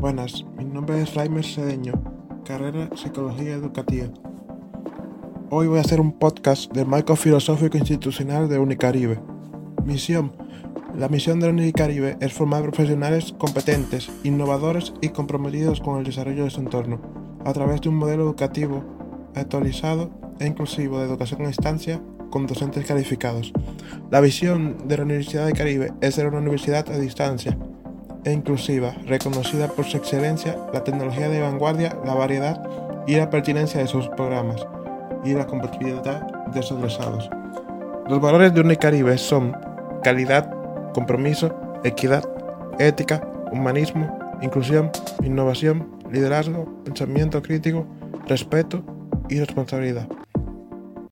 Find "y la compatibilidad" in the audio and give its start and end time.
35.24-36.46